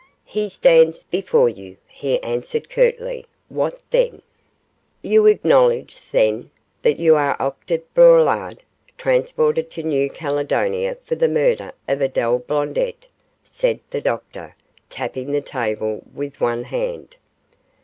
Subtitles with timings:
[0.25, 4.23] 'He stands before you,' he answered, curtly, 'what then?'
[5.03, 6.49] 'You acknowledge, then,
[6.81, 8.63] that you are Octave Braulard,
[8.97, 13.05] transported to New Caledonia for the murder of Adele Blondet?'
[13.51, 14.55] said the Doctor
[14.89, 17.17] tapping the table with one hand.